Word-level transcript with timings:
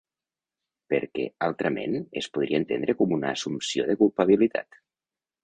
Perquè, 0.93 1.25
altrament, 1.47 1.97
es 2.21 2.29
podria 2.39 2.63
entendre 2.63 2.97
com 3.03 3.15
una 3.19 3.31
assumpció 3.35 3.87
de 3.93 3.99
culpabilitat. 4.03 4.83